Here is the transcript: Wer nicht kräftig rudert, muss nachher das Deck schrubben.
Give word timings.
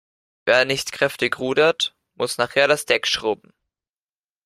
Wer 0.45 0.65
nicht 0.65 0.93
kräftig 0.93 1.37
rudert, 1.37 1.95
muss 2.15 2.39
nachher 2.39 2.67
das 2.67 2.87
Deck 2.87 3.05
schrubben. 3.05 3.53